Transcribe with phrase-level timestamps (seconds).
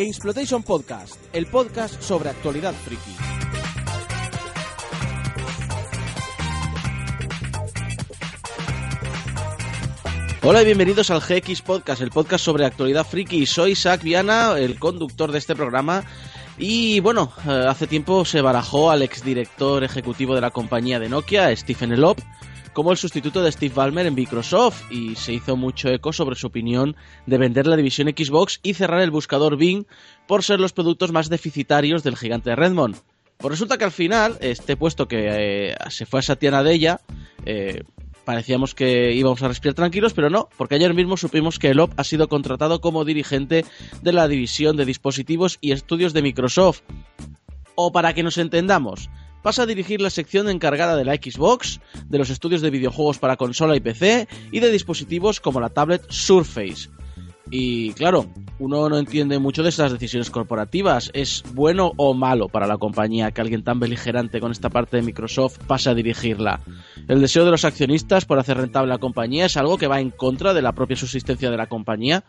[0.00, 3.10] Gamesploitation Podcast, el podcast sobre actualidad friki.
[10.42, 13.44] Hola y bienvenidos al GX Podcast, el podcast sobre actualidad friki.
[13.44, 16.02] Soy Isaac Viana, el conductor de este programa.
[16.56, 21.54] Y bueno, eh, hace tiempo se barajó al exdirector ejecutivo de la compañía de Nokia,
[21.54, 22.18] Stephen Elop,
[22.72, 26.46] como el sustituto de Steve Ballmer en Microsoft y se hizo mucho eco sobre su
[26.46, 26.96] opinión
[27.26, 29.84] de vender la división Xbox y cerrar el buscador Bing
[30.26, 32.96] por ser los productos más deficitarios del gigante de Redmond.
[33.38, 37.00] Pues resulta que al final, este puesto que eh, se fue a Satya Nadella,
[37.46, 37.84] eh,
[38.24, 42.04] parecíamos que íbamos a respirar tranquilos, pero no, porque ayer mismo supimos que Elop ha
[42.04, 43.64] sido contratado como dirigente
[44.02, 46.82] de la división de dispositivos y estudios de Microsoft.
[47.74, 49.08] O para que nos entendamos,
[49.42, 53.36] pasa a dirigir la sección encargada de la Xbox, de los estudios de videojuegos para
[53.36, 56.88] consola y PC y de dispositivos como la tablet Surface.
[57.52, 58.26] Y claro,
[58.60, 61.10] uno no entiende mucho de esas decisiones corporativas.
[61.14, 65.02] ¿Es bueno o malo para la compañía que alguien tan beligerante con esta parte de
[65.02, 66.60] Microsoft pase a dirigirla?
[67.08, 70.10] El deseo de los accionistas por hacer rentable la compañía es algo que va en
[70.10, 72.22] contra de la propia subsistencia de la compañía.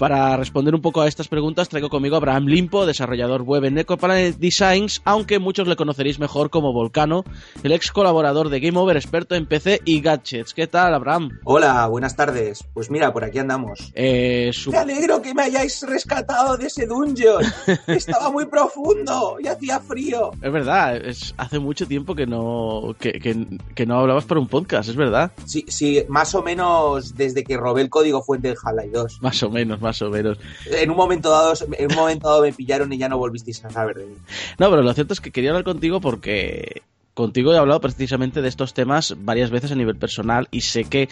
[0.00, 3.76] Para responder un poco a estas preguntas traigo conmigo a Abraham Limpo, desarrollador web en
[3.76, 7.22] EcoPlanet Designs, aunque muchos le conoceréis mejor como Volcano,
[7.62, 10.54] el ex colaborador de Game Over, experto en PC y gadgets.
[10.54, 11.38] ¿Qué tal, Abraham?
[11.44, 12.64] Hola, buenas tardes.
[12.72, 13.92] Pues mira, por aquí andamos.
[13.94, 17.44] Eh, su- Me alegro que me hayáis rescatado de ese dungeon.
[17.86, 20.30] Estaba muy profundo y hacía frío.
[20.40, 24.48] Es verdad, es, hace mucho tiempo que no, que, que- que no hablabas para un
[24.48, 25.30] podcast, es verdad.
[25.44, 29.18] Sí, sí, más o menos desde que robé el código fuente del Half-Life 2.
[29.20, 30.38] Más o menos, más o menos.
[30.66, 33.70] En un momento dado, en un momento dado me pillaron y ya no volvisteis a
[33.70, 34.14] saber de mí.
[34.58, 36.82] No, pero lo cierto es que quería hablar contigo porque
[37.14, 41.08] contigo he hablado precisamente de estos temas varias veces a nivel personal y sé que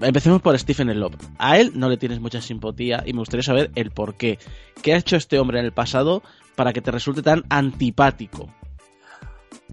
[0.00, 1.14] empecemos por Stephen Elop.
[1.38, 4.38] A él no le tienes mucha simpatía y me gustaría saber el por qué.
[4.82, 6.22] ¿Qué ha hecho este hombre en el pasado
[6.56, 8.48] para que te resulte tan antipático?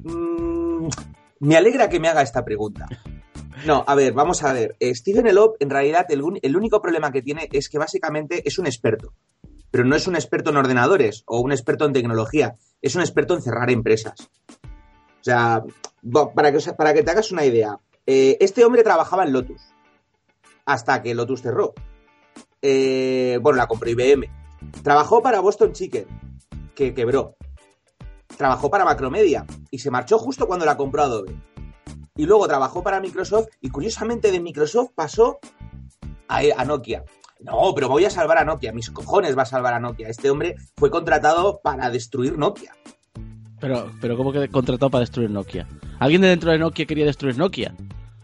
[0.03, 0.87] Mm,
[1.39, 2.87] me alegra que me haga esta pregunta.
[3.65, 4.75] No, a ver, vamos a ver.
[4.79, 8.41] Eh, Stephen Elop, en realidad, el, un- el único problema que tiene es que básicamente
[8.47, 9.13] es un experto.
[9.71, 12.55] Pero no es un experto en ordenadores o un experto en tecnología.
[12.81, 14.29] Es un experto en cerrar empresas.
[15.19, 15.63] O sea,
[16.35, 19.61] para que, para que te hagas una idea, eh, este hombre trabajaba en Lotus.
[20.65, 21.73] Hasta que Lotus cerró.
[22.61, 24.29] Eh, bueno, la compró IBM.
[24.83, 26.05] Trabajó para Boston Chicken,
[26.75, 27.35] que quebró.
[28.37, 31.35] Trabajó para Macromedia y se marchó justo cuando la compró Adobe.
[32.17, 35.39] Y luego trabajó para Microsoft y curiosamente de Microsoft pasó
[36.27, 37.03] a, a Nokia.
[37.39, 38.73] No, pero voy a salvar a Nokia.
[38.73, 40.09] Mis cojones va a salvar a Nokia.
[40.09, 42.75] Este hombre fue contratado para destruir Nokia.
[43.59, 45.67] Pero, pero ¿cómo que contratado para destruir Nokia?
[45.99, 47.75] ¿Alguien de dentro de Nokia quería destruir Nokia?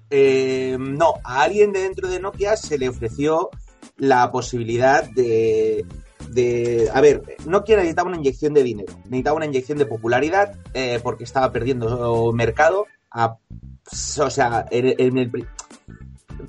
[0.10, 3.50] Eh, no, a alguien de dentro de Nokia se le ofreció
[3.98, 5.86] la posibilidad de,
[6.30, 6.90] de...
[6.94, 11.24] A ver, Nokia necesitaba una inyección de dinero, necesitaba una inyección de popularidad eh, porque
[11.24, 12.86] estaba perdiendo mercado.
[13.10, 13.38] A,
[14.20, 15.48] o sea, en, en el...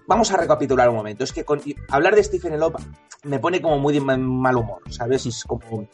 [0.06, 1.24] Vamos a recapitular un momento.
[1.24, 2.78] Es que con- hablar de Stephen Elop
[3.24, 5.26] me pone como muy de ma- mal humor, ¿sabes?
[5.26, 5.88] Es como...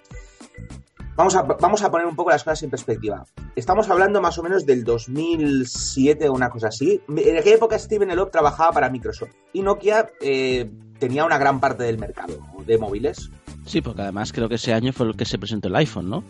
[1.17, 3.27] Vamos a, vamos a poner un poco las cosas en perspectiva.
[3.55, 7.03] Estamos hablando más o menos del 2007 o una cosa así.
[7.09, 11.83] En aquella época Steven Elop trabajaba para Microsoft y Nokia eh, tenía una gran parte
[11.83, 13.31] del mercado de móviles.
[13.67, 16.25] Sí, porque además creo que ese año fue el que se presentó el iPhone, ¿no?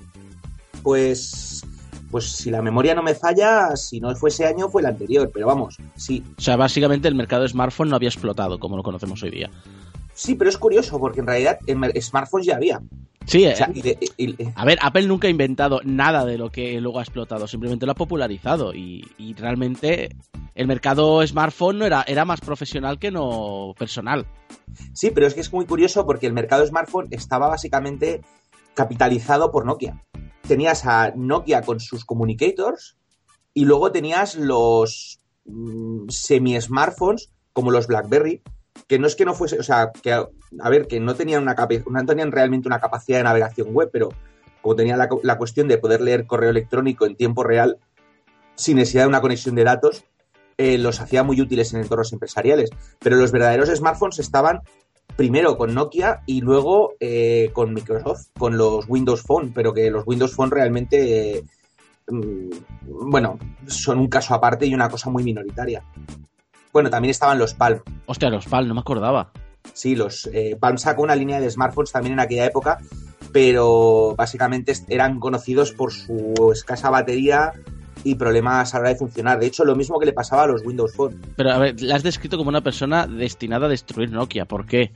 [0.82, 1.64] Pues,
[2.10, 5.30] pues si la memoria no me falla, si no fue ese año fue el anterior,
[5.32, 6.22] pero vamos, sí.
[6.36, 9.50] O sea, básicamente el mercado de smartphone no había explotado como lo conocemos hoy día.
[10.14, 12.80] Sí, pero es curioso porque en realidad en smartphones ya había.
[13.26, 16.24] Sí, O sea, eh, y de- y- y- a ver, Apple nunca ha inventado nada
[16.24, 20.16] de lo que luego ha explotado, simplemente lo ha popularizado y, y realmente
[20.54, 24.26] el mercado smartphone no era, era más profesional que no personal.
[24.94, 28.20] sí, pero es que es muy curioso porque el mercado smartphone estaba básicamente
[28.74, 30.02] capitalizado por Nokia.
[30.50, 32.96] Tenías a Nokia con sus communicators
[33.54, 38.42] y luego tenías los mm, semi-smartphones como los BlackBerry,
[38.88, 41.44] que no es que no fuese, o sea, que a ver, que no tenían,
[41.86, 44.08] una tenían realmente una capacidad de navegación web, pero
[44.60, 47.78] como tenía la cuestión de poder leer correo electrónico en tiempo real
[48.56, 50.02] sin necesidad de una conexión de datos,
[50.58, 52.70] eh, los hacía muy útiles en entornos empresariales.
[52.98, 54.62] Pero los verdaderos smartphones estaban
[55.16, 60.06] primero con Nokia y luego eh, con Microsoft, con los Windows Phone, pero que los
[60.06, 61.44] Windows Phone realmente, eh,
[62.08, 62.50] mm,
[63.10, 65.82] bueno, son un caso aparte y una cosa muy minoritaria.
[66.72, 67.80] Bueno, también estaban los Palm.
[68.06, 69.32] Hostia, los PAL, no me acordaba.
[69.72, 72.78] Sí, los eh, Palm sacó una línea de smartphones también en aquella época,
[73.32, 77.52] pero básicamente eran conocidos por su escasa batería
[78.04, 79.38] y problemas a la hora de funcionar.
[79.38, 81.20] De hecho, lo mismo que le pasaba a los Windows Phone.
[81.36, 84.46] Pero a ver, la has descrito como una persona destinada a destruir Nokia.
[84.46, 84.92] ¿Por qué?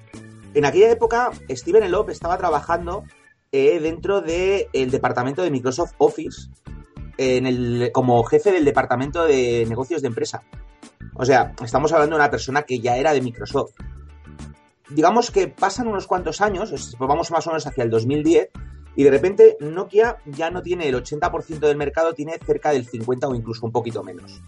[0.55, 3.05] En aquella época, Steven Elop estaba trabajando
[3.51, 6.49] eh, dentro del departamento de Microsoft Office
[7.19, 10.43] en el, como jefe del departamento de negocios de empresa.
[11.15, 13.73] O sea, estamos hablando de una persona que ya era de Microsoft.
[14.91, 18.51] Digamos que pasan unos cuantos años, pues vamos más o menos hacia el 2010,
[18.97, 23.29] y de repente Nokia ya no tiene el 80% del mercado, tiene cerca del 50
[23.29, 24.41] o incluso un poquito menos.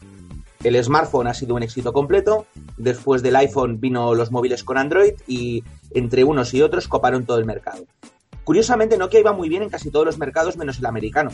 [0.62, 2.46] El smartphone ha sido un éxito completo,
[2.76, 5.62] después del iPhone vino los móviles con Android y
[5.92, 7.84] entre unos y otros coparon todo el mercado.
[8.44, 11.30] Curiosamente Nokia iba muy bien en casi todos los mercados menos el americano,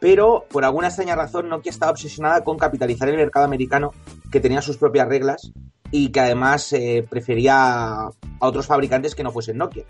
[0.00, 3.92] pero por alguna extraña razón Nokia estaba obsesionada con capitalizar el mercado americano
[4.30, 5.52] que tenía sus propias reglas
[5.90, 8.10] y que además eh, prefería a
[8.40, 9.84] otros fabricantes que no fuesen Nokia.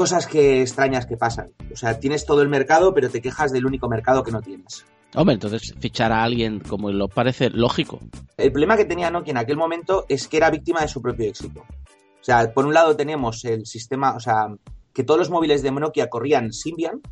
[0.00, 1.52] Cosas que extrañas que pasan.
[1.70, 4.86] O sea, tienes todo el mercado, pero te quejas del único mercado que no tienes.
[5.14, 8.00] Hombre, entonces fichar a alguien como lo parece lógico.
[8.38, 11.28] El problema que tenía Nokia en aquel momento es que era víctima de su propio
[11.28, 11.60] éxito.
[11.60, 14.46] O sea, por un lado tenemos el sistema, o sea,
[14.94, 17.02] que todos los móviles de Nokia corrían Symbian,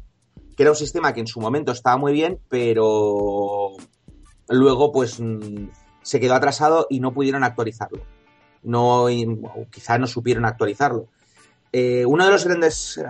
[0.57, 3.73] que era un sistema que en su momento estaba muy bien, pero
[4.49, 5.21] luego pues
[6.01, 8.01] se quedó atrasado y no pudieron actualizarlo.
[8.63, 9.09] No,
[9.71, 11.09] quizá no supieron actualizarlo.
[11.73, 13.01] Eh, uno de los grandes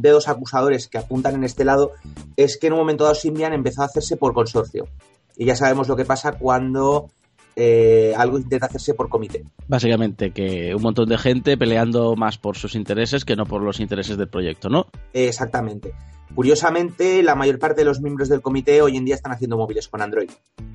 [0.00, 1.92] dedos acusadores que apuntan en este lado
[2.36, 4.88] es que en un momento dado Symbian empezó a hacerse por consorcio.
[5.36, 7.10] Y ya sabemos lo que pasa cuando
[7.54, 9.44] eh, algo intenta hacerse por comité.
[9.66, 13.80] Básicamente, que un montón de gente peleando más por sus intereses que no por los
[13.80, 14.86] intereses del proyecto, ¿no?
[15.12, 15.92] Exactamente.
[16.34, 19.88] Curiosamente, la mayor parte de los miembros del comité hoy en día están haciendo móviles
[19.88, 20.30] con Android.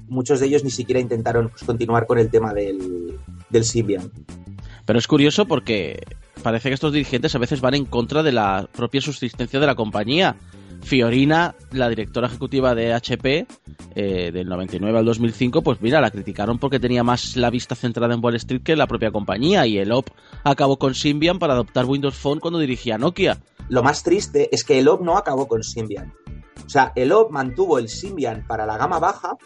[0.09, 3.17] Muchos de ellos ni siquiera intentaron pues, continuar con el tema del,
[3.49, 4.11] del Symbian.
[4.85, 6.03] Pero es curioso porque
[6.43, 9.75] parece que estos dirigentes a veces van en contra de la propia subsistencia de la
[9.75, 10.35] compañía.
[10.83, 13.47] Fiorina, la directora ejecutiva de HP,
[13.95, 18.13] eh, del 99 al 2005, pues mira, la criticaron porque tenía más la vista centrada
[18.13, 20.09] en Wall Street que la propia compañía y el OP
[20.43, 23.39] acabó con Symbian para adoptar Windows Phone cuando dirigía Nokia.
[23.69, 26.13] Lo más triste es que el OP no acabó con Symbian.
[26.65, 29.37] O sea, el OP mantuvo el Symbian para la gama baja,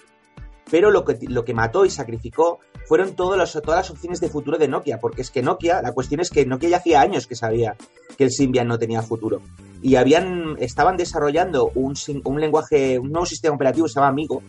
[0.71, 4.67] pero lo que, lo que mató y sacrificó fueron todas las opciones de futuro de
[4.67, 7.75] Nokia, porque es que Nokia, la cuestión es que Nokia ya hacía años que sabía
[8.17, 9.41] que el Symbian no tenía futuro.
[9.81, 14.41] Y habían, estaban desarrollando un, un lenguaje, un nuevo sistema operativo que se llama Amigo,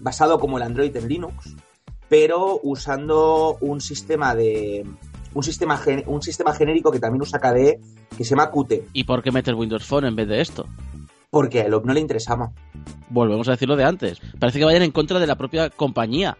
[0.00, 1.56] basado como el Android en Linux,
[2.08, 4.86] pero usando un sistema de,
[5.34, 7.80] un sistema, un sistema genérico que también usa KDE
[8.16, 8.84] que se llama Qt.
[8.92, 10.66] ¿Y por qué meter Windows Phone en vez de esto?
[11.30, 12.52] Porque a Elop no le interesaba.
[13.10, 14.20] Volvemos a decirlo de antes.
[14.38, 16.38] Parece que vayan en contra de la propia compañía.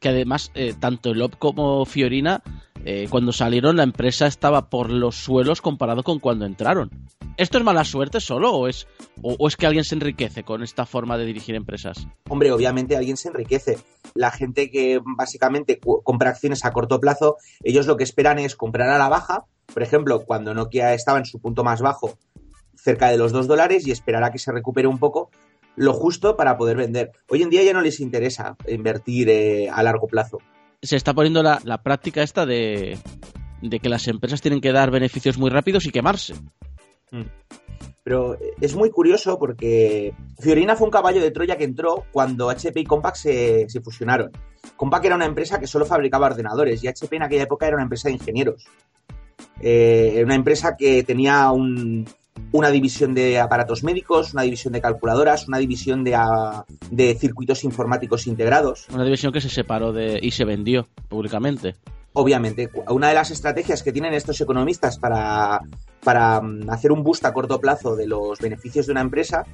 [0.00, 2.42] Que además, eh, tanto Elop como Fiorina,
[2.84, 6.90] eh, cuando salieron, la empresa estaba por los suelos comparado con cuando entraron.
[7.36, 8.86] ¿Esto es mala suerte solo o es,
[9.22, 12.06] o, es que alguien se enriquece con esta forma de dirigir empresas?
[12.28, 13.78] Hombre, obviamente alguien se enriquece.
[14.14, 18.90] La gente que básicamente compra acciones a corto plazo, ellos lo que esperan es comprar
[18.90, 19.44] a la baja.
[19.72, 22.18] Por ejemplo, cuando Nokia estaba en su punto más bajo,
[22.74, 25.30] cerca de los 2 dólares, y esperar a que se recupere un poco
[25.80, 27.10] lo justo para poder vender.
[27.26, 30.36] Hoy en día ya no les interesa invertir eh, a largo plazo.
[30.82, 32.98] Se está poniendo la, la práctica esta de,
[33.62, 36.34] de que las empresas tienen que dar beneficios muy rápidos y quemarse.
[37.10, 37.22] Mm.
[38.04, 42.80] Pero es muy curioso porque Fiorina fue un caballo de Troya que entró cuando HP
[42.80, 44.32] y Compaq se, fusionaron.
[44.76, 47.84] Compaq era una empresa que solo fabricaba ordenadores y HP en aquella época era una
[47.84, 48.66] empresa de ingenieros.
[49.62, 51.50] Eh, una empresa que tenía
[52.52, 56.18] una división de aparatos médicos, una división de calculadoras, una división de,
[56.90, 58.86] de, circuitos informáticos integrados.
[58.92, 61.76] Una división que se separó de, y se vendió públicamente.
[62.12, 65.60] Obviamente, una de las estrategias que tienen estos economistas para,
[66.02, 69.44] para mm, hacer un boost a corto plazo de los beneficios de una empresa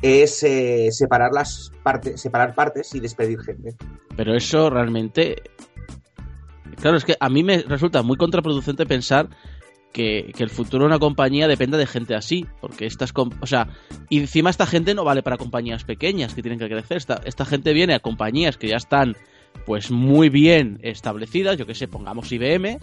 [0.00, 3.74] es eh, separar las partes, separar partes y despedir gente.
[4.16, 5.42] Pero eso realmente,
[6.80, 9.28] claro, es que a mí me resulta muy contraproducente pensar
[9.96, 13.68] que, el futuro de una compañía dependa de gente así, porque estas, o sea,
[14.10, 17.94] encima esta gente no vale para compañías pequeñas que tienen que crecer, esta, gente viene
[17.94, 19.16] a compañías que ya están
[19.64, 22.78] pues muy bien establecidas, yo que sé, pongamos IBM,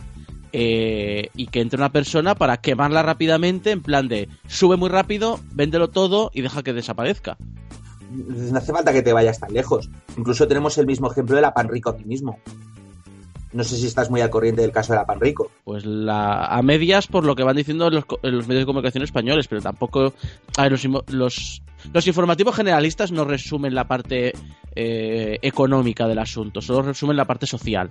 [0.54, 5.40] eh, y que entre una persona para quemarla rápidamente en plan de sube muy rápido,
[5.54, 7.38] véndelo todo y deja que desaparezca.
[8.10, 9.90] No hace falta que te vayas tan lejos.
[10.18, 12.40] Incluso tenemos el mismo ejemplo de la Panrico aquí mismo.
[13.54, 15.52] No sé si estás muy al corriente del caso de la Panrico.
[15.64, 19.48] Pues la, a medias por lo que van diciendo los, los medios de comunicación españoles,
[19.48, 20.14] pero tampoco...
[20.58, 24.34] A los, los, los informativos generalistas no resumen la parte
[24.76, 27.90] eh, económica del asunto, solo resumen la parte social.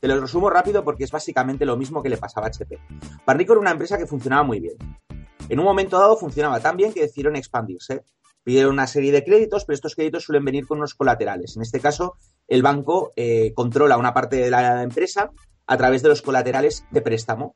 [0.00, 2.78] Te lo resumo rápido porque es básicamente lo mismo que le pasaba a HP.
[3.24, 4.74] Panrico era una empresa que funcionaba muy bien.
[5.48, 8.02] En un momento dado funcionaba tan bien que decidieron expandirse.
[8.48, 11.54] Pidieron una serie de créditos, pero estos créditos suelen venir con unos colaterales.
[11.56, 12.14] En este caso,
[12.46, 15.30] el banco eh, controla una parte de la empresa
[15.66, 17.54] a través de los colaterales de préstamo.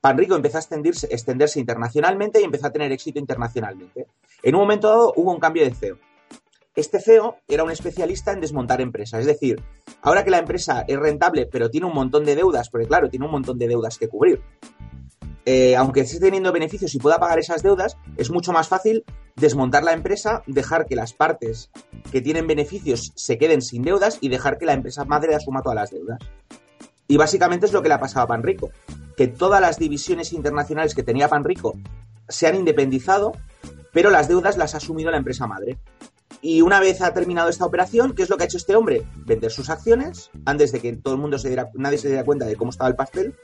[0.00, 4.06] Panrico empezó a extenderse, extenderse internacionalmente y empezó a tener éxito internacionalmente.
[4.40, 5.98] En un momento dado hubo un cambio de CEO.
[6.76, 9.18] Este CEO era un especialista en desmontar empresas.
[9.18, 9.60] Es decir,
[10.02, 13.26] ahora que la empresa es rentable, pero tiene un montón de deudas, porque claro, tiene
[13.26, 14.40] un montón de deudas que cubrir.
[15.50, 19.02] Eh, aunque esté teniendo beneficios y pueda pagar esas deudas, es mucho más fácil
[19.34, 21.70] desmontar la empresa, dejar que las partes
[22.12, 25.76] que tienen beneficios se queden sin deudas y dejar que la empresa madre asuma todas
[25.76, 26.18] las deudas.
[27.06, 28.68] Y básicamente es lo que le ha pasado a Panrico,
[29.16, 31.78] que todas las divisiones internacionales que tenía Panrico
[32.28, 33.32] se han independizado,
[33.90, 35.78] pero las deudas las ha asumido la empresa madre.
[36.42, 39.06] Y una vez ha terminado esta operación, ¿qué es lo que ha hecho este hombre?
[39.24, 42.44] Vender sus acciones antes de que todo el mundo se diera, nadie se diera cuenta
[42.44, 43.34] de cómo estaba el pastel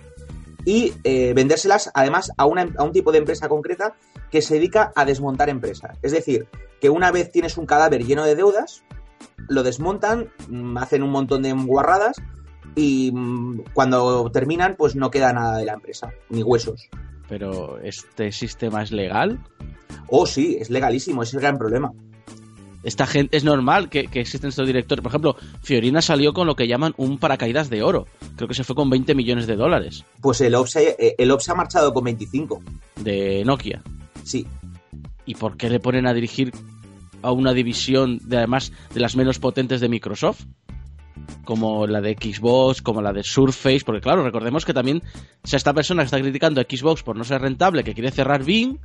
[0.64, 2.46] y eh, vendérselas además a, a
[2.84, 3.94] un tipo de empresa concreta
[4.30, 5.98] que se dedica a desmontar empresas.
[6.02, 6.46] Es decir,
[6.80, 8.82] que una vez tienes un cadáver lleno de deudas,
[9.48, 12.20] lo desmontan, mm, hacen un montón de guarradas
[12.74, 16.88] y mm, cuando terminan pues no queda nada de la empresa, ni huesos.
[17.28, 19.40] Pero ¿este sistema es legal?
[20.08, 21.92] Oh, sí, es legalísimo, ese es el gran problema
[22.84, 25.02] esta gente es normal que, existen estos directores.
[25.02, 28.06] Por ejemplo, Fiorina salió con lo que llaman un paracaídas de oro.
[28.36, 30.04] Creo que se fue con 20 millones de dólares.
[30.20, 32.62] Pues el Ops, eh, el Ops ha marchado con 25.
[32.96, 33.82] De Nokia.
[34.24, 34.46] Sí.
[35.26, 36.52] ¿Y por qué le ponen a dirigir
[37.22, 40.44] a una división de además de las menos potentes de Microsoft?
[41.44, 45.02] Como la de Xbox, como la de Surface, porque claro, recordemos que también
[45.44, 48.78] si esta persona está criticando a Xbox por no ser rentable, que quiere cerrar Bing,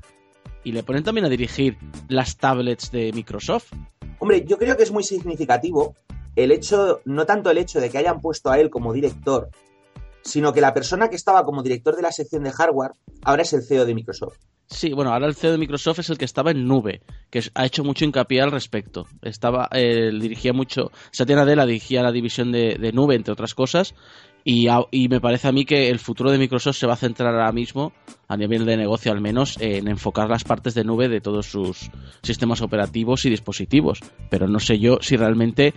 [0.63, 3.73] y le ponen también a dirigir las tablets de Microsoft.
[4.19, 5.95] Hombre, yo creo que es muy significativo
[6.35, 9.49] el hecho, no tanto el hecho de que hayan puesto a él como director,
[10.21, 12.91] sino que la persona que estaba como director de la sección de hardware
[13.23, 14.37] ahora es el CEO de Microsoft.
[14.67, 17.01] Sí, bueno, ahora el CEO de Microsoft es el que estaba en nube,
[17.31, 19.07] que ha hecho mucho hincapié al respecto.
[19.23, 23.95] Estaba, eh, dirigía mucho, Satya Nadella dirigía la división de, de, nube, entre otras cosas,
[24.43, 27.51] y, me parece a mí que el futuro de Microsoft se va a centrar ahora
[27.51, 27.93] mismo,
[28.27, 31.91] a nivel de negocio al menos, en enfocar las partes de nube de todos sus
[32.23, 33.99] sistemas operativos y dispositivos.
[34.29, 35.73] Pero no sé yo si realmente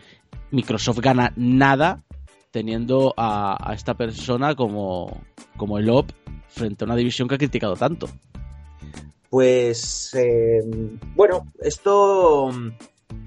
[0.50, 2.02] Microsoft gana nada
[2.50, 5.23] teniendo a, esta persona como,
[5.57, 6.12] como el OP
[6.49, 8.09] frente a una división que ha criticado tanto.
[9.31, 10.61] Pues eh,
[11.14, 12.50] bueno, esto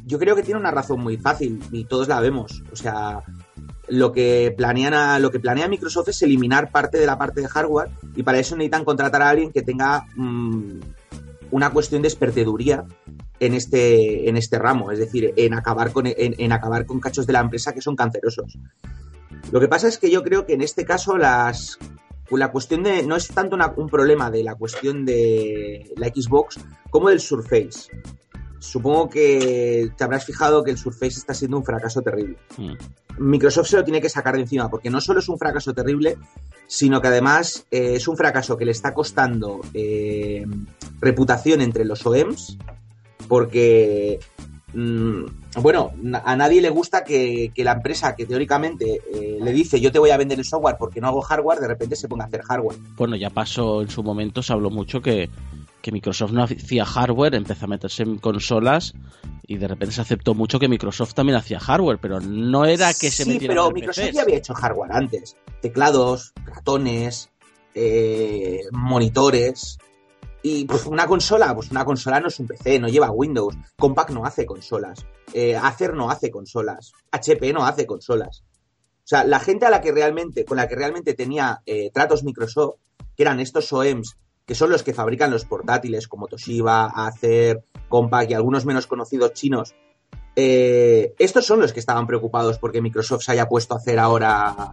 [0.05, 2.63] yo creo que tiene una razón muy fácil y todos la vemos.
[2.71, 3.23] O sea,
[3.87, 7.89] lo que planean lo que planea Microsoft es eliminar parte de la parte de hardware
[8.15, 10.79] y para eso necesitan contratar a alguien que tenga mm,
[11.51, 12.85] una cuestión de esperteduría
[13.39, 17.33] en este en este ramo, es decir, en acabar con en, acabar con cachos de
[17.33, 18.57] la empresa que son cancerosos.
[19.51, 21.77] Lo que pasa es que yo creo que en este caso las
[22.31, 27.09] la cuestión de no es tanto un problema de la cuestión de la Xbox como
[27.09, 27.89] del Surface
[28.59, 32.37] supongo que te habrás fijado que el Surface está siendo un fracaso terrible.
[32.57, 32.73] Mm.
[33.17, 36.17] Microsoft se lo tiene que sacar de encima, porque no solo es un fracaso terrible,
[36.67, 40.45] sino que además eh, es un fracaso que le está costando eh,
[40.99, 42.57] reputación entre los OEMs,
[43.27, 44.19] porque,
[44.73, 45.23] mm,
[45.61, 45.93] bueno,
[46.23, 50.09] a nadie le gusta que, la empresa que teóricamente eh, le dice yo te voy
[50.09, 52.77] a vender el software porque no hago hardware, de repente se ponga a hacer hardware.
[52.97, 55.29] Bueno, ya pasó en su momento, se habló mucho que
[55.85, 58.95] que Microsoft no hacía hardware, empezó a meterse en consolas
[59.45, 63.11] y de repente se aceptó mucho que Microsoft también hacía hardware, pero no era que
[63.11, 65.37] se metiera pero Microsoft ya había hecho hardware antes.
[65.61, 67.29] Teclados, ratones,
[67.75, 69.77] eh, monitores.
[70.41, 73.55] Y pues una consola, pues una consola no es un PC, no lleva Windows.
[73.77, 75.05] Compaq no hace consolas.
[75.33, 76.93] Eh, Acer no hace consolas.
[77.11, 78.43] HP no hace consolas.
[79.03, 82.23] O sea, la gente a la que realmente, con la que realmente tenía eh, tratos
[82.23, 82.79] Microsoft,
[83.15, 88.29] que eran estos OEMs que son los que fabrican los portátiles como Toshiba, Acer, Compaq
[88.29, 89.75] y algunos menos conocidos chinos,
[90.35, 94.71] eh, estos son los que estaban preocupados porque Microsoft se haya puesto a hacer ahora...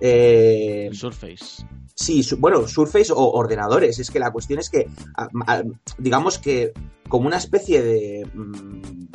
[0.00, 1.66] Eh, Surface.
[1.94, 3.98] Sí, bueno, Surface o ordenadores.
[3.98, 4.88] Es que la cuestión es que,
[5.98, 6.72] digamos que
[7.08, 9.08] como una especie de mm,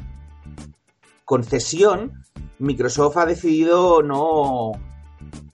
[1.24, 2.24] concesión,
[2.59, 4.79] Microsoft ha decidido no, o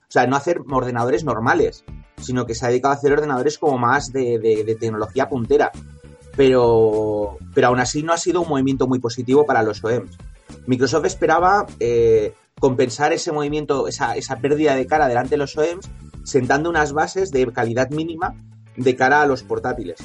[0.08, 1.84] sea, no hacer ordenadores normales,
[2.22, 5.70] sino que se ha dedicado a hacer ordenadores como más de, tecnología puntera.
[6.36, 10.16] Pero, pero aún así no ha sido un movimiento muy positivo para los OEMs.
[10.66, 15.90] Microsoft esperaba eh, compensar ese movimiento, esa, esa pérdida de cara delante de los OEMs,
[16.24, 18.34] sentando unas bases de calidad mínima
[18.76, 19.98] de cara a los portátiles.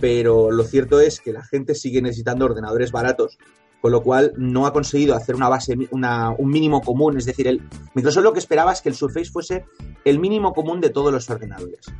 [0.00, 3.38] Pero lo cierto es que la gente sigue necesitando ordenadores baratos
[3.82, 7.60] con lo cual no ha conseguido hacer una base, un mínimo común, es decir, el,
[7.94, 9.64] Microsoft lo que esperaba es que el Surface fuese
[10.04, 11.92] el mínimo común de todos los ordenadores.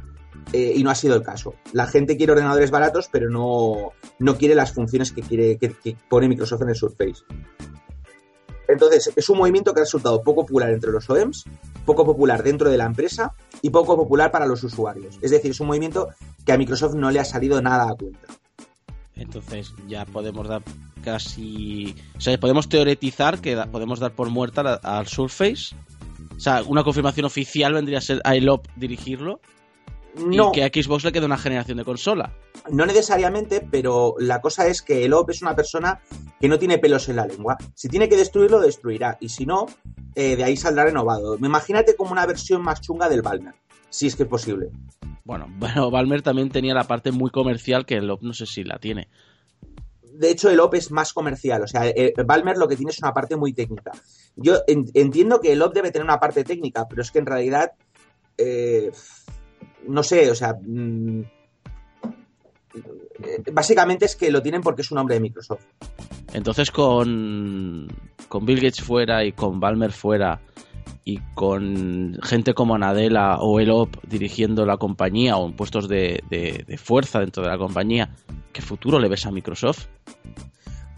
[0.53, 1.55] Eh, y no ha sido el caso.
[1.73, 6.69] La gente quiere ordenadores baratos, pero no, no quiere las funciones que, pone Microsoft en
[6.69, 7.25] el Surface.
[8.69, 11.45] Entonces, es un movimiento que ha resultado poco popular entre los OEMs,
[11.85, 15.19] poco popular dentro de la empresa y poco popular para los usuarios.
[15.21, 16.11] Es decir, es un movimiento
[16.47, 18.29] que a Microsoft no le ha salido nada a cuenta.
[19.23, 20.63] Entonces ya podemos dar
[21.03, 21.95] casi...
[22.17, 25.75] O sea, podemos teoretizar que podemos dar por muerta al Surface.
[26.37, 29.41] O sea, una confirmación oficial vendría a ser a Elop dirigirlo.
[30.17, 30.51] No.
[30.51, 32.33] Y que a Xbox le queda una generación de consola.
[32.71, 36.01] No necesariamente, pero la cosa es que Elop es una persona
[36.39, 37.57] que no tiene pelos en la lengua.
[37.75, 39.17] Si tiene que destruirlo, destruirá.
[39.21, 39.67] Y si no,
[40.15, 41.37] eh, de ahí saldrá renovado.
[41.37, 43.55] Imagínate como una versión más chunga del Balmer,
[43.93, 44.71] si es que es posible.
[45.25, 48.79] Bueno, bueno, Balmer también tenía la parte muy comercial que Elop no sé si la
[48.79, 49.09] tiene.
[50.03, 51.63] De hecho, el OP es más comercial.
[51.63, 53.93] O sea, eh, Balmer lo que tiene es una parte muy técnica.
[54.37, 57.73] Yo entiendo que el OP debe tener una parte técnica, pero es que en realidad,
[58.37, 58.91] eh,
[59.89, 61.23] no sé, o sea, mm,
[63.53, 65.65] básicamente es que lo tienen porque es un hombre de Microsoft.
[66.35, 67.89] Entonces, con,
[68.29, 70.41] con Bill Gates fuera y con Balmer fuera,
[71.05, 76.23] y con gente como Nadella o Elop dirigiendo la compañía o en puestos de,
[76.83, 78.15] fuerza dentro de la compañía,
[78.53, 79.87] ¿qué futuro le ves a Microsoft?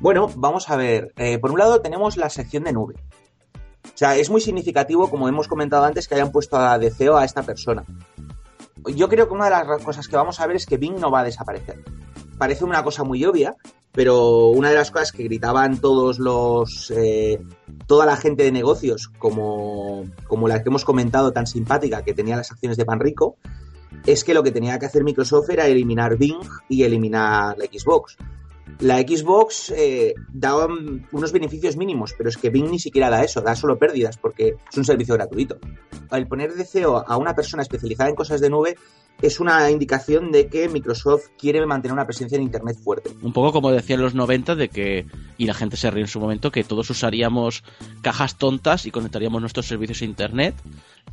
[0.00, 1.12] Bueno, vamos a ver.
[1.16, 2.94] Eh, por un lado tenemos la sección de nube.
[3.84, 7.16] O sea, es muy significativo, como hemos comentado antes, que hayan puesto a de CEO
[7.16, 7.84] a esta persona.
[8.94, 11.10] Yo creo que una de las cosas que vamos a ver es que Bing no
[11.10, 11.82] va a desaparecer.
[12.36, 13.54] Parece una cosa muy obvia,
[13.94, 17.40] pero una de las cosas que gritaban todos los eh,
[17.86, 22.36] toda la gente de negocios como, como la que hemos comentado tan simpática que tenía
[22.36, 23.36] las acciones de Panrico
[24.04, 28.16] es que lo que tenía que hacer Microsoft era eliminar Bing y eliminar la Xbox
[28.84, 30.68] la Xbox eh, daba
[31.10, 34.56] unos beneficios mínimos, pero es que Bing ni siquiera da eso, da solo pérdidas porque
[34.70, 35.56] es un servicio gratuito.
[36.10, 38.76] Al poner de CEO a una persona especializada en cosas de nube
[39.22, 43.10] es una indicación de que Microsoft quiere mantener una presencia en Internet fuerte.
[43.22, 45.06] Un poco como decía en los 90 de que,
[45.38, 47.64] y la gente se ríe en su momento, que todos usaríamos
[48.02, 50.54] cajas tontas y conectaríamos nuestros servicios a Internet,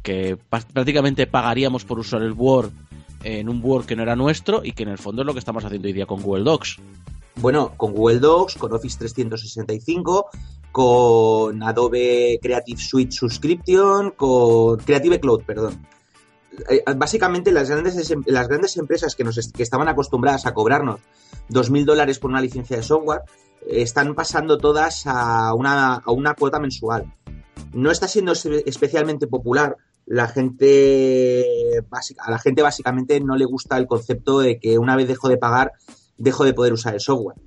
[0.04, 0.38] que
[0.74, 2.72] prácticamente pagaríamos por usar el Word
[3.24, 5.40] en un Word que no era nuestro y que en el fondo es lo que
[5.40, 6.80] estamos haciendo hoy día con Google Docs.
[7.42, 10.30] Bueno, con Google Docs, con Office 365,
[10.72, 15.84] con Adobe Creative Suite Subscription, con Creative Cloud, perdón.
[16.70, 21.00] Eh, básicamente las grandes, las grandes empresas que, nos que estaban acostumbradas a cobrarnos
[21.50, 23.22] 2.000 dólares por una licencia de software
[23.62, 27.12] eh, están pasando todas a una, a una cuota mensual.
[27.74, 29.78] No está siendo especialmente popular.
[30.06, 31.44] La gente,
[32.20, 35.38] a la gente básicamente no le gusta el concepto de que una vez dejo de
[35.38, 35.72] pagar
[36.18, 37.38] dejo de poder usar el software.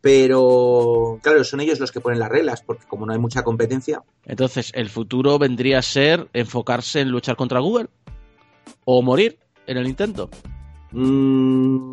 [0.00, 4.02] Pero, claro, son ellos los que ponen las reglas, porque como no hay mucha competencia.
[4.24, 7.88] Entonces, ¿el futuro vendría a ser enfocarse en luchar contra Google?
[8.84, 10.30] ¿O morir en el intento?
[10.92, 11.92] Mm,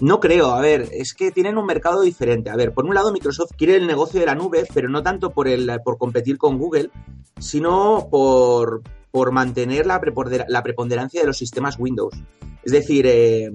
[0.00, 2.50] no creo, a ver, es que tienen un mercado diferente.
[2.50, 5.30] A ver, por un lado Microsoft quiere el negocio de la nube, pero no tanto
[5.30, 6.90] por, el, por competir con Google,
[7.38, 8.82] sino por,
[9.14, 12.16] por mantener la, preponderancia de los sistemas Windows.
[12.64, 13.48] Es decir, eh,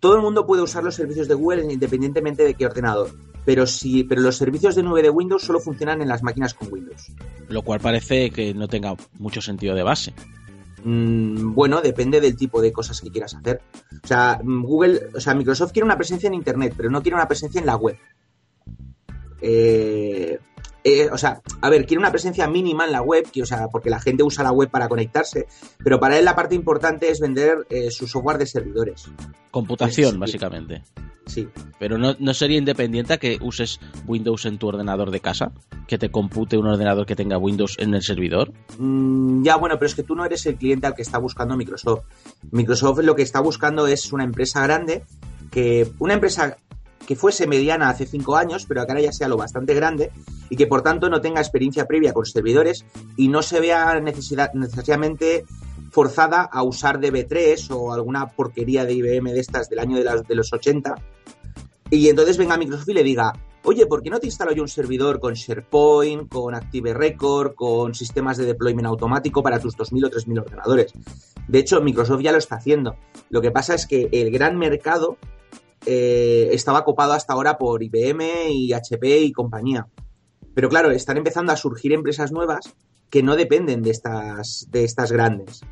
[0.00, 3.10] todo el mundo puede usar los servicios de Google independientemente de qué ordenador.
[3.44, 6.72] Pero, sí, pero los servicios de nube de Windows solo funcionan en las máquinas con
[6.72, 7.12] Windows.
[7.50, 10.14] Lo cual parece que no tenga mucho sentido de base.
[10.82, 13.60] Mm, bueno, depende del tipo de cosas que quieras hacer.
[14.02, 17.28] O sea, Google, o sea, Microsoft quiere una presencia en Internet, pero no quiere una
[17.28, 17.98] presencia en la web.
[19.42, 20.38] Eh,
[20.84, 23.68] eh, o sea, a ver, quiere una presencia mínima en la web, que, o sea,
[23.68, 25.46] porque la gente usa la web para conectarse,
[25.82, 29.10] pero para él la parte importante es vender eh, su software de servidores.
[29.50, 30.82] Computación, básicamente.
[31.26, 31.48] Sí.
[31.78, 35.52] Pero no, sería independiente a que uses Windows en tu ordenador de casa,
[35.86, 38.52] que te compute un ordenador que tenga Windows en el servidor.
[38.78, 41.56] Mm, ya, bueno, pero es que tú no eres el cliente al que está buscando
[41.56, 42.04] Microsoft.
[42.50, 45.04] Microsoft lo que está buscando es una empresa grande
[45.50, 46.56] que una empresa
[47.06, 50.10] que fuese mediana hace cinco años, pero que ahora ya sea lo bastante grande
[50.48, 52.84] y que por tanto no tenga experiencia previa con servidores
[53.16, 55.44] y no se vea necesidad, necesariamente
[55.90, 60.34] forzada a usar DB3 o alguna porquería de IBM de estas del año de, de
[60.34, 60.94] los 80
[61.92, 63.34] y entonces venga Microsoft y le diga,
[63.64, 67.94] oye, ¿por qué no te instalo yo un servidor con SharePoint, con Active Record, con
[67.94, 70.94] sistemas de deployment automático para tus 2.000 o 3.000 ordenadores?
[71.48, 72.96] De hecho, Microsoft ya lo está haciendo.
[73.28, 75.18] Lo que pasa es que el gran mercado
[75.86, 79.86] eh, estaba copado hasta ahora por IBM y HP y compañía.
[80.54, 82.74] Pero claro, están empezando a surgir empresas nuevas
[83.10, 85.62] que no dependen de estas, de estas grandes.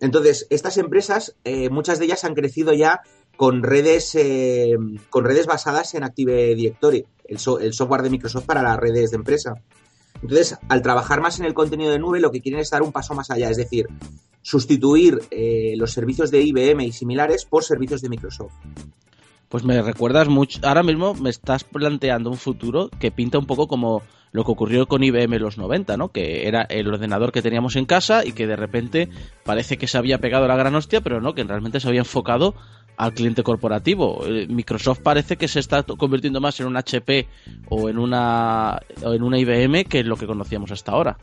[0.00, 3.00] Entonces, estas empresas, eh, muchas de ellas han crecido ya
[3.36, 4.76] con redes, eh,
[5.10, 9.16] con redes basadas en Active Directory, el, el, software de Microsoft para las redes de
[9.16, 9.54] empresa.
[10.22, 12.92] Entonces, al trabajar más en el contenido de nube, lo que quieren es dar un
[12.92, 13.86] paso más allá, es decir,
[14.40, 15.20] sustituir
[15.76, 18.54] los servicios de IBM y similares por servicios de Microsoft.
[19.48, 20.60] Pues me recuerdas mucho.
[20.64, 24.86] Ahora mismo me estás planteando un futuro que pinta un poco como lo que ocurrió
[24.86, 26.08] con IBM en los 90, ¿no?
[26.08, 29.08] Que era el ordenador que teníamos en casa y que de repente
[29.44, 32.54] parece que se había pegado la gran hostia, pero no, que realmente se había enfocado
[32.96, 34.26] al cliente corporativo.
[34.26, 37.28] Eh, Microsoft parece que se está convirtiendo más en un HP
[37.68, 41.18] o en una, o en una IBM que en lo que conocíamos hasta ahora.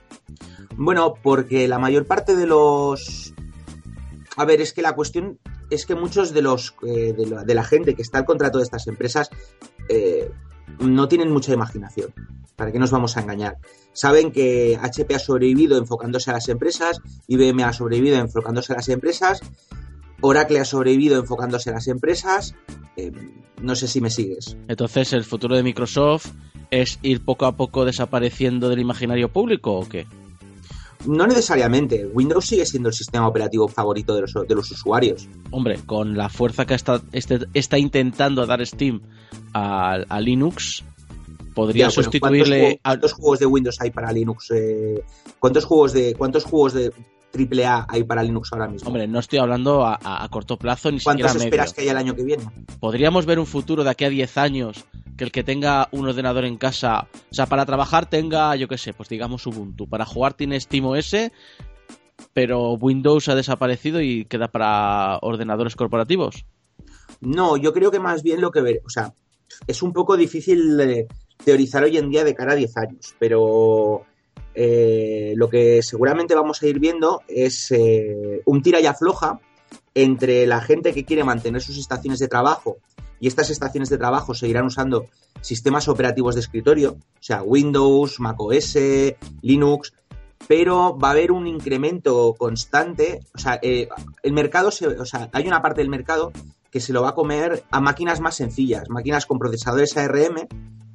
[0.76, 3.34] Bueno, porque la mayor parte de los...
[4.36, 5.38] A ver, es que la cuestión
[5.74, 8.88] es que muchos de los eh, de, la, gente que está al contrato de estas
[8.88, 9.30] empresas
[9.90, 10.32] eh,
[10.80, 12.14] no tienen mucha imaginación.
[12.56, 13.58] ¿Para qué nos vamos a engañar?
[13.94, 18.90] Saben que HP ha sobrevivido enfocándose a las empresas, IBM ha sobrevivido enfocándose a las
[18.90, 19.42] empresas,
[20.22, 22.56] Oracle ha sobrevivido enfocándose a las empresas.
[22.96, 23.12] Eh,
[23.62, 24.58] no sé si me sigues.
[24.68, 26.28] Entonces, ¿el futuro de Microsoft
[26.70, 30.06] es ir poco a poco desapareciendo del imaginario público o qué?
[31.06, 32.06] No necesariamente.
[32.14, 35.28] Windows sigue siendo el sistema operativo favorito de los, de los usuarios.
[35.52, 39.02] Hombre, con la fuerza que está, este, está intentando dar Steam
[39.54, 40.84] a, a Linux,
[41.54, 42.40] podría Ya, bueno, sustituirle.
[42.40, 44.52] ¿cuántos, juegos, cuántos juegos de Windows hay para Linux?
[44.52, 45.04] Eh,
[45.40, 46.92] ¿Cuántos juegos de cuántos juegos de
[47.34, 48.88] AAA hay para Linux ahora mismo?
[48.88, 51.46] Hombre, no estoy hablando a, a- a corto plazo ni siquiera ¿Cuántos a medio.
[51.48, 52.44] esperas que haya el año que viene?
[52.80, 54.86] Podríamos ver un futuro de aquí a 10 años
[55.18, 58.78] que el que tenga un ordenador en casa, o sea, para trabajar tenga, yo qué
[58.78, 59.88] sé, pues digamos Ubuntu.
[59.88, 61.16] Para jugar tiene SteamOS,
[62.34, 66.46] pero Windows ha desaparecido y queda para ordenadores corporativos.
[67.22, 69.14] No, yo creo que más bien lo que ver, o sea,
[69.68, 71.08] es un poco difícil eh,
[71.44, 74.04] teorizar hoy en día de cara a 10 años, pero
[74.56, 79.40] eh, lo que seguramente vamos a ir viendo es eh, un tira y afloja
[79.96, 82.78] entre la gente que quiere mantener sus estaciones de trabajo
[83.20, 85.08] y estas estaciones de trabajo seguirán usando
[85.42, 88.78] sistemas operativos de escritorio, o sea, Windows, macOS,
[89.42, 89.94] Linux,
[90.48, 93.88] pero va a haber un incremento constante, o sea, eh,
[94.24, 96.32] el mercado, se, o sea, hay una parte del mercado
[96.70, 100.48] que se lo va a comer a máquinas más sencillas, máquinas con procesadores ARM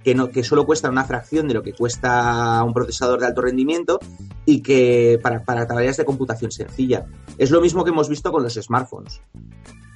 [0.09, 3.99] que, no, solo cuestan una fracción de lo que cuesta un procesador de alto rendimiento
[4.47, 7.07] y que para, para tareas de computación sencilla.
[7.37, 9.21] Es lo mismo que hemos visto con los smartphones.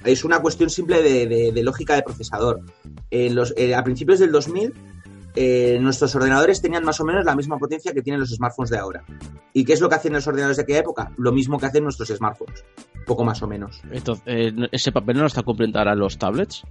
[0.05, 2.61] Es una cuestión simple de, de, lógica de procesador.
[3.09, 4.73] Eh, a principios del 2000,
[5.35, 8.77] eh, nuestros ordenadores tenían más o menos la misma potencia que tienen los smartphones de
[8.77, 9.03] ahora.
[9.51, 11.11] ¿Y qué es lo que hacen los ordenadores de aquella época?
[11.17, 12.63] Lo mismo que hacen nuestros smartphones.
[13.07, 13.81] Poco más o menos.
[13.91, 16.63] Entonces, eh, ese papel no está cumpliendo ahora los tablets.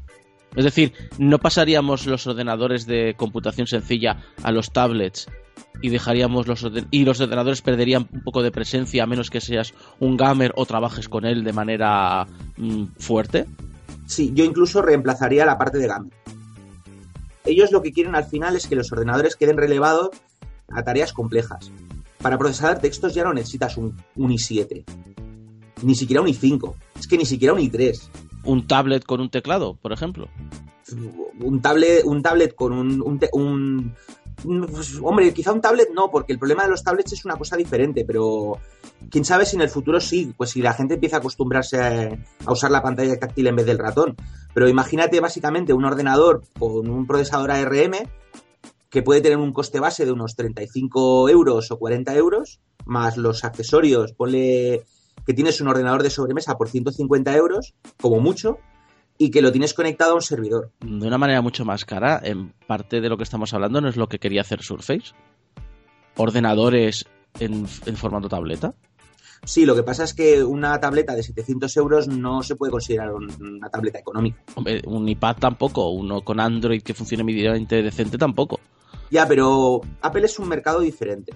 [0.55, 5.27] Es decir, no pasaríamos los ordenadores de computación sencilla a los tablets
[5.81, 9.73] y dejaríamos los y los ordenadores perderían un poco de presencia a menos que seas
[9.99, 13.47] un gamer o trabajes con él de manera mm, fuerte.
[14.07, 16.13] Sí, yo incluso reemplazaría la parte de gamer.
[17.45, 20.11] Ellos lo que quieren al final es que los ordenadores queden relevados
[20.69, 21.71] a tareas complejas.
[22.21, 24.85] Para procesar textos ya no necesitas un i7,
[25.83, 28.01] ni siquiera un i5, es que ni siquiera un i3.
[28.45, 30.29] Un tablet con un teclado, por ejemplo.
[31.41, 33.95] Un tablet, un tablet con un, un, un-
[34.67, 37.57] pues, hombre, quizá un tablet no, porque el problema de los tablets es una cosa
[37.57, 38.59] diferente, pero
[39.11, 42.19] quién sabe si en el futuro sí, pues si la gente empieza a acostumbrarse a,
[42.45, 44.17] a usar la pantalla táctil en vez del ratón.
[44.53, 47.93] Pero imagínate básicamente un ordenador con un procesador ARM
[48.91, 53.45] que puede tener un coste base de unos 35 euros o 40 euros, más los
[53.45, 54.83] accesorios, ponle
[55.27, 58.59] que tienes un ordenador de sobremesa por 150 euros, como mucho,
[59.19, 60.71] y que lo tienes conectado a un servidor.
[60.81, 63.97] De una manera mucho más cara, en parte de lo que estamos hablando no es
[63.97, 65.13] lo que quería hacer Surface.
[66.17, 67.07] Ordenadores
[67.41, 68.75] en, en formato tableta.
[69.45, 73.13] Sí, lo que pasa es que una tableta de 700 euros no se puede considerar
[73.13, 74.41] un- una tableta económica.
[74.55, 78.61] Hombre, un iPad tampoco, uno con Android que funcione medianamente decente tampoco.
[79.11, 81.33] Ya, pero Apple es un mercado diferente.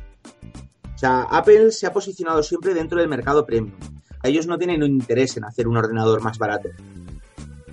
[0.96, 3.76] O sea, Apple se ha posicionado siempre dentro del mercado premium.
[4.24, 6.70] A ellos no tienen un interés en hacer un ordenador más barato.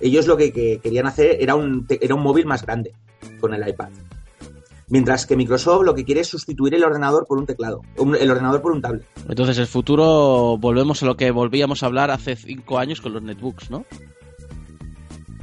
[0.00, 2.92] Ellos lo que, que querían hacer era un, te- era un móvil más grande
[3.40, 3.88] con el iPad.
[4.88, 8.60] Mientras que Microsoft lo que quiere es sustituir el ordenador por un teclado, el ordenador
[8.60, 9.06] por un tablet.
[9.26, 13.22] Entonces, el futuro, volvemos a lo que volvíamos a hablar hace cinco años con los
[13.22, 13.86] netbooks, ¿no?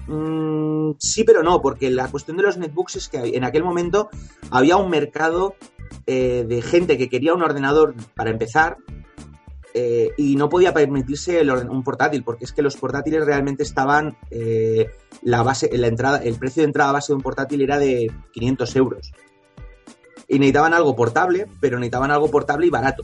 [0.08, 4.10] Mm, sí, pero no, porque la cuestión de los netbooks es que en aquel momento
[4.52, 5.56] había un mercado
[6.08, 8.78] eh, de gente que quería un ordenador para empezar
[9.74, 14.90] eh, y no podía permitirse un portátil, porque es que los portátiles realmente estaban eh,
[15.22, 18.76] la base, la entrada, el precio de entrada base de un portátil era de 500
[18.76, 19.14] euros.
[20.28, 23.04] Y necesitaban algo portable, pero necesitaban algo portable y barato.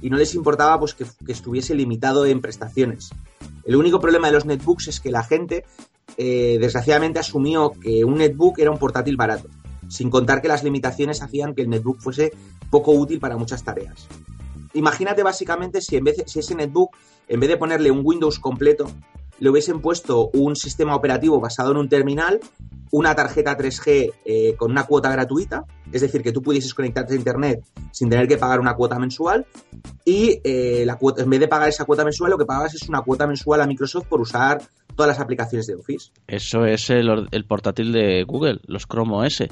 [0.00, 3.10] Y no les importaba pues que, estuviese limitado en prestaciones.
[3.64, 5.64] El único problema de los netbooks es que la gente
[6.16, 9.48] desgraciadamente asumió que un netbook era un portátil barato,
[9.92, 12.32] sin contar que las limitaciones hacían que el netbook fuese
[12.70, 14.08] poco útil para muchas tareas.
[14.72, 16.96] Imagínate básicamente si, en vez si ese netbook,
[17.28, 18.86] en vez de ponerle un Windows completo,
[19.38, 22.40] le hubiesen puesto un sistema operativo basado en un terminal,
[22.90, 27.16] una tarjeta 3G eh, con una cuota gratuita, es decir, que tú pudieses conectarte a
[27.16, 29.44] Internet sin tener que pagar una cuota mensual
[30.04, 32.88] y eh, la cuota, en vez de pagar esa cuota mensual, lo que pagas es
[32.88, 34.62] una cuota mensual a Microsoft por usar
[34.94, 36.10] todas las aplicaciones de Office.
[36.26, 39.42] Eso es el, el portátil de Google, los Chrome OS,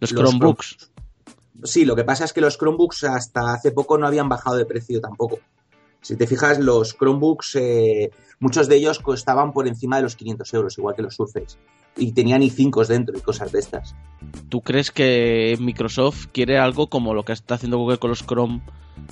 [0.00, 0.90] los, Chromebooks.
[1.64, 4.66] sí, lo que pasa es que los Chromebooks hasta hace poco no habían bajado de
[4.66, 5.38] precio tampoco.
[6.06, 10.54] Si te fijas, los Chromebooks, eh, muchos de ellos costaban por encima de los 500
[10.54, 11.58] euros, igual que los Surface.
[11.96, 13.96] Y tenían i5 dentro y cosas de estas.
[14.48, 18.62] ¿Tú crees que Microsoft quiere algo como lo que está haciendo Google con los Chrome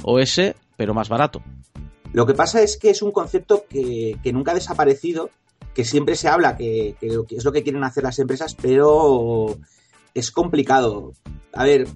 [0.03, 1.42] OS, pero más barato?
[2.12, 5.31] Lo que pasa es que es un concepto que, nunca ha desaparecido,
[5.75, 9.57] que siempre se habla que, que es lo que quieren hacer las empresas, pero
[10.14, 11.12] es complicado.
[11.53, 11.87] A ver,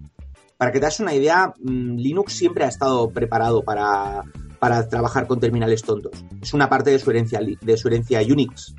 [0.57, 4.23] para que te das una idea, mm, Linux siempre ha estado preparado para,
[4.59, 6.13] para trabajar con terminales tontos.
[6.43, 8.75] Es una parte de su herencia, de su herencia Unix,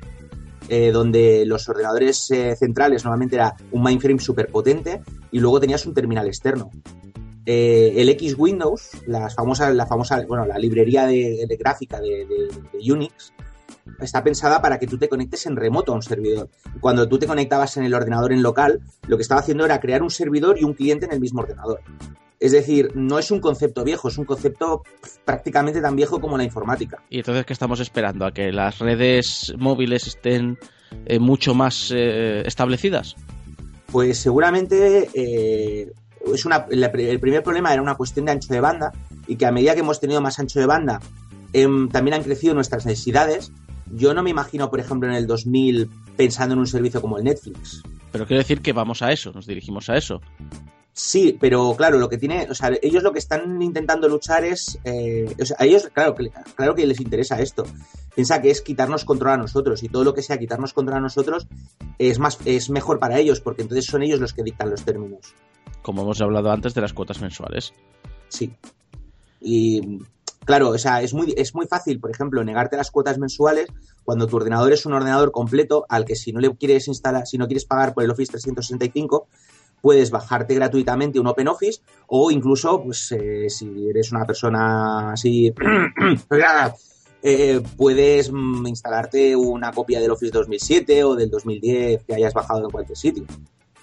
[0.68, 5.00] eh, donde los ordenadores eh, centrales normalmente era un mainframe súper potente
[5.32, 6.70] y luego tenías un terminal externo.
[7.46, 12.92] Eh, el X Windows, las famosas, la famosa, bueno, la librería de, gráfica de, de,
[12.92, 13.32] Unix,
[14.00, 16.48] está pensada para que tú te conectes en remoto a un servidor.
[16.80, 20.02] Cuando tú te conectabas en el ordenador en local, lo que estaba haciendo era crear
[20.02, 21.80] un servidor y un cliente en el mismo ordenador.
[22.38, 24.82] Es decir, no es un concepto viejo, es un concepto
[25.26, 27.02] prácticamente tan viejo como la informática.
[27.10, 28.24] ¿Y entonces qué estamos esperando?
[28.24, 30.58] ¿A que las redes móviles estén
[31.04, 33.14] eh, mucho más eh, establecidas?
[33.92, 35.92] Pues seguramente eh,
[36.32, 38.92] es una, el primer problema era una cuestión de ancho de banda
[39.26, 41.00] y que a medida que hemos tenido más ancho de banda
[41.52, 43.52] em, también han crecido nuestras necesidades.
[43.92, 47.24] Yo no me imagino, por ejemplo, en el 2000 pensando en un servicio como el
[47.24, 47.82] Netflix.
[48.12, 50.20] Pero quiero decir que vamos a eso, nos dirigimos a eso.
[50.92, 54.78] Sí, pero claro, lo que tiene, o sea, ellos lo que están intentando luchar es,
[54.84, 56.14] eh, o sea, a ellos, claro,
[56.56, 57.64] claro que les interesa esto.
[58.14, 61.00] Piensa que es quitarnos control a nosotros y todo lo que sea quitarnos control a
[61.00, 61.46] nosotros
[61.98, 65.32] es más, es mejor para ellos porque entonces son ellos los que dictan los términos.
[65.82, 67.72] Como hemos hablado antes de las cuotas mensuales.
[68.28, 68.52] Sí.
[69.40, 70.00] Y
[70.44, 73.68] claro, o sea, es muy, es muy fácil, por ejemplo, negarte las cuotas mensuales
[74.04, 77.38] cuando tu ordenador es un ordenador completo al que si no le quieres instalar, si
[77.38, 79.26] no quieres pagar por el Office 365
[79.80, 85.52] puedes bajarte gratuitamente un OpenOffice o incluso, pues, eh, si eres una persona así,
[87.22, 92.64] eh, puedes mm, instalarte una copia del Office 2007 o del 2010 que hayas bajado
[92.64, 93.24] en cualquier sitio.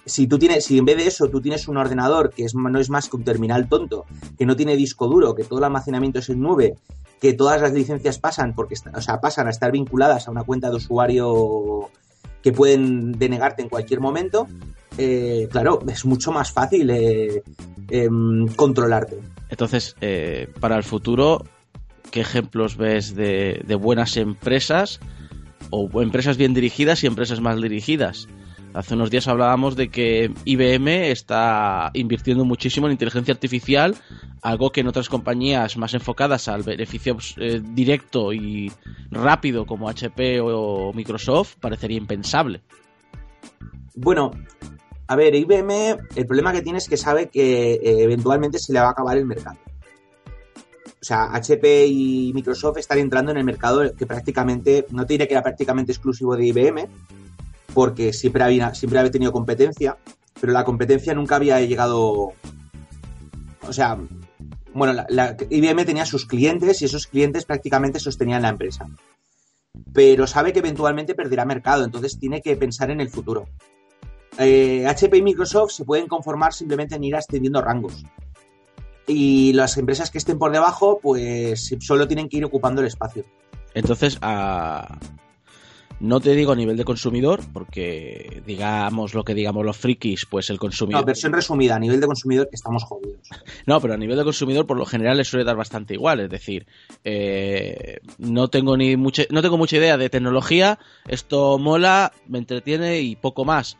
[0.08, 2.78] Si tú tienes, si en vez de eso tú tienes un ordenador que es, no
[2.78, 6.18] es más que un terminal tonto, que no tiene disco duro, que todo el almacenamiento
[6.18, 6.74] es en nube,
[7.20, 10.70] que todas las licencias pasan porque, o sea, pasan a estar vinculadas a una cuenta
[10.70, 11.90] de usuario
[12.42, 14.46] que pueden denegarte en cualquier momento,
[14.96, 17.42] eh, claro, es mucho más fácil eh,
[17.90, 19.18] em, controlarte.
[19.48, 21.44] Entonces, eh, para el futuro,
[22.10, 25.00] ¿qué ejemplos ves de, de buenas empresas
[25.70, 28.28] o empresas bien dirigidas y empresas mal dirigidas?
[28.74, 33.96] Hace unos días hablábamos de que IBM está invirtiendo muchísimo en inteligencia artificial,
[34.42, 37.16] algo que en otras compañías más enfocadas al beneficio
[37.62, 38.70] directo y
[39.10, 42.60] rápido como HP o Microsoft parecería impensable.
[43.94, 44.30] Bueno,
[45.06, 48.80] a ver, IBM, el problema que tiene es que sabe que eh, eventualmente se le
[48.80, 49.56] va a acabar el mercado.
[51.00, 55.34] O sea, HP y Microsoft están entrando en el mercado que prácticamente, no tiene que
[55.34, 56.88] era prácticamente exclusivo de IBM,
[57.78, 59.96] porque siempre había, siempre había tenido competencia,
[60.40, 62.32] pero la competencia nunca había llegado.
[63.68, 63.96] O sea,
[64.74, 68.88] bueno, la, IBM tenía sus clientes y esos clientes prácticamente sostenían la empresa.
[69.92, 73.46] Pero sabe que eventualmente perderá mercado, entonces tiene que pensar en el futuro.
[74.32, 78.04] HP eh, y Microsoft se pueden conformar simplemente en ir ascendiendo rangos.
[79.06, 83.22] Y las empresas que estén por debajo, pues solo tienen que ir ocupando el espacio.
[83.72, 84.18] Entonces,
[86.00, 90.50] no te digo a nivel de consumidor, porque digamos lo que digamos los frikis, pues
[90.50, 91.00] el consumidor.
[91.00, 93.20] No, versión resumida, a nivel de consumidor estamos jodidos.
[93.66, 96.30] No, pero a nivel de consumidor por lo general le suele dar bastante igual, es
[96.30, 96.66] decir,
[97.04, 103.00] eh, no tengo ni mucha, no tengo mucha idea de tecnología, esto mola, me entretiene
[103.00, 103.76] y poco más.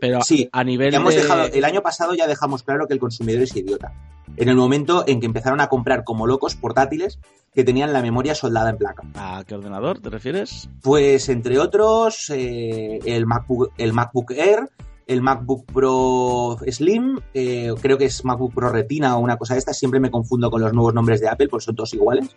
[0.00, 3.42] Pero sí, a nivel hemos dejado, el año pasado ya dejamos claro que el consumidor
[3.42, 3.92] es idiota.
[4.36, 7.18] En el momento en que empezaron a comprar como locos portátiles
[7.52, 9.02] que tenían la memoria soldada en placa.
[9.14, 10.68] ¿A qué ordenador te refieres?
[10.82, 14.70] Pues entre otros eh, el, MacBook, el MacBook Air,
[15.06, 19.58] el MacBook Pro Slim, eh, creo que es MacBook Pro Retina o una cosa de
[19.58, 22.36] esta, siempre me confundo con los nuevos nombres de Apple, porque son todos iguales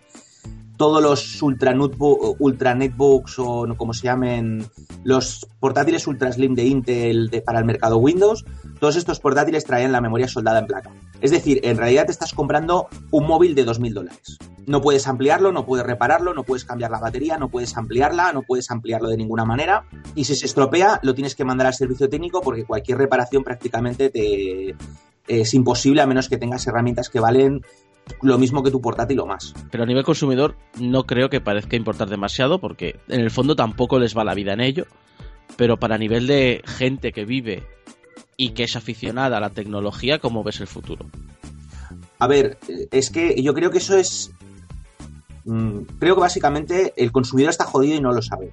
[0.83, 1.73] todos los ultra,
[2.75, 4.65] netbooks o como se llamen
[5.05, 8.43] los portátiles ultra slim de Intel para el mercado Windows,
[8.81, 10.91] todos estos portátiles traían la memoria soldada en placa.
[11.21, 14.37] Es decir, en realidad te estás comprando un móvil de 2.000 dólares.
[14.67, 18.41] No puedes ampliarlo, no puedes repararlo, no puedes cambiar la batería, no puedes ampliarla, no
[18.41, 19.85] puedes ampliarlo de ninguna manera.
[20.15, 24.09] Y si se estropea, lo tienes que mandar al servicio técnico porque cualquier reparación prácticamente
[24.09, 24.75] te,
[25.29, 27.61] es imposible a menos que tengas herramientas que valen
[28.21, 29.53] lo mismo que tu portátil o más.
[29.71, 33.99] Pero a nivel consumidor no creo que parezca importar demasiado porque en el fondo tampoco
[33.99, 34.85] les va la vida en ello.
[35.57, 37.63] Pero para nivel de gente que vive
[38.37, 41.05] y que es aficionada a la tecnología, ¿cómo ves el futuro?
[42.19, 42.57] A ver,
[42.91, 44.31] es que yo creo que eso es...
[45.45, 48.51] Mm, creo que básicamente el consumidor está jodido y no lo sabe.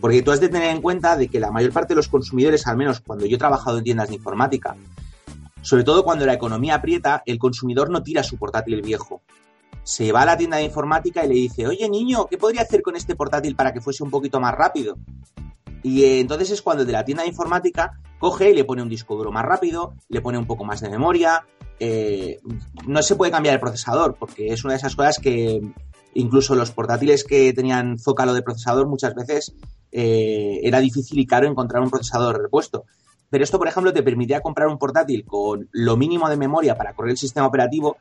[0.00, 2.66] Porque tú has de tener en cuenta de que la mayor parte de los consumidores,
[2.66, 4.76] al menos cuando yo he trabajado en tiendas de informática,
[5.62, 9.22] sobre todo cuando la economía aprieta, el consumidor no tira su portátil viejo.
[9.82, 12.82] Se va a la tienda de informática y le dice, oye niño, ¿qué podría hacer
[12.82, 14.98] con este portátil para que fuese un poquito más rápido?
[15.82, 18.82] Y eh, entonces es cuando el de la tienda de informática coge y le pone
[18.82, 21.46] un disco duro más rápido, le pone un poco más de memoria.
[21.78, 22.38] Eh,
[22.86, 25.60] no se puede cambiar el procesador, porque es una de esas cosas que
[26.14, 29.54] incluso los portátiles que tenían zócalo de procesador muchas veces
[29.92, 32.84] eh, era difícil y caro encontrar un procesador repuesto.
[33.30, 36.94] Pero esto, por ejemplo, te permitía comprar un portátil con lo mínimo de memoria para
[36.94, 37.96] correr el sistema operativo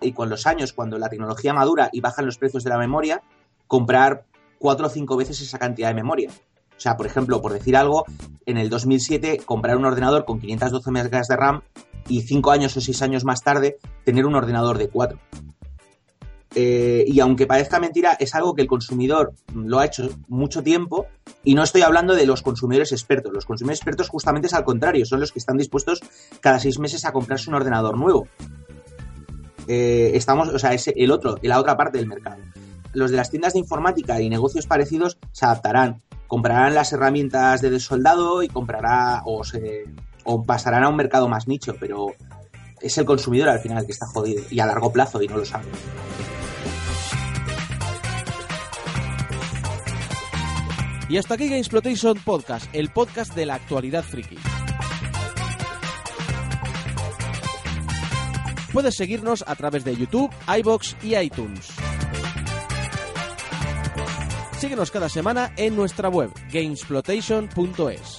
[0.00, 3.22] y con los años, cuando la tecnología madura y bajan los precios de la memoria,
[3.66, 4.24] comprar
[4.58, 6.30] cuatro o cinco veces esa cantidad de memoria.
[6.76, 8.04] O sea, por ejemplo, por decir algo,
[8.46, 11.62] en el 2007 comprar un ordenador con 512 MB de RAM
[12.08, 15.18] y cinco años o seis años más tarde tener un ordenador de 4.
[16.56, 21.06] Eh, y aunque parezca mentira, es algo que el consumidor lo ha hecho mucho tiempo
[21.42, 23.32] y no estoy hablando de los consumidores expertos.
[23.32, 26.00] Los consumidores expertos justamente es al contrario, son los que están dispuestos
[26.40, 28.28] cada seis meses a comprarse un ordenador nuevo.
[29.66, 32.38] Eh, estamos, o sea, es el otro, la otra parte del mercado.
[32.92, 37.70] Los de las tiendas de informática y negocios parecidos se adaptarán, comprarán las herramientas de
[37.70, 39.86] desoldado y comprará o, se,
[40.22, 42.14] o pasarán a un mercado más nicho, pero
[42.80, 45.44] es el consumidor al final que está jodido y a largo plazo y no lo
[45.44, 45.64] sabe.
[51.08, 54.38] Y hasta aquí Gamesplotation Podcast, el podcast de la actualidad friki.
[58.72, 61.68] Puedes seguirnos a través de YouTube, iBox y iTunes.
[64.58, 68.18] Síguenos cada semana en nuestra web, gamesplotation.es.